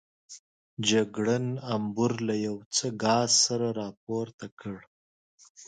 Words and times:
جګړن 0.89 1.45
امبور 1.75 2.11
له 2.27 2.35
یو 2.47 2.55
څه 2.75 2.87
ګاز 3.03 3.31
سره 3.45 3.67
راپورته 3.81 4.45
کړ. 4.59 4.77